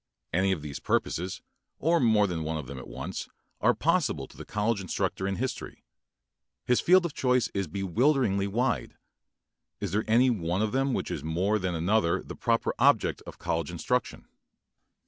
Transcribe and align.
Any 0.33 0.51
of 0.51 0.63
these 0.63 0.79
purposes, 0.79 1.43
or 1.77 1.99
more 1.99 2.25
than 2.25 2.41
one 2.41 2.57
of 2.57 2.65
them 2.65 2.79
at 2.79 2.87
once, 2.87 3.29
are 3.59 3.75
possible 3.75 4.25
to 4.25 4.35
the 4.35 4.45
college 4.45 4.81
instructor 4.81 5.27
in 5.27 5.35
history. 5.35 5.83
His 6.65 6.81
field 6.81 7.05
of 7.05 7.13
choice 7.13 7.49
is 7.53 7.67
bewilderingly 7.67 8.47
wide. 8.47 8.95
Is 9.79 9.91
there 9.91 10.03
any 10.07 10.31
one 10.31 10.63
of 10.63 10.71
them 10.71 10.95
which 10.95 11.11
is 11.11 11.23
more 11.23 11.59
than 11.59 11.75
another 11.75 12.23
the 12.23 12.35
proper 12.35 12.73
object 12.79 13.21
of 13.27 13.37
college 13.37 13.69
instruction? 13.69 14.25